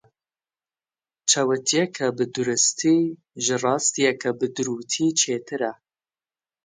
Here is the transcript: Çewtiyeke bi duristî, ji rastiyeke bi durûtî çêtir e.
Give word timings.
Çewtiyeke 1.29 2.07
bi 2.17 2.25
duristî, 2.33 2.95
ji 3.43 3.55
rastiyeke 3.63 4.31
bi 4.39 4.47
durûtî 4.55 5.05
çêtir 5.19 5.61
e. 5.71 5.73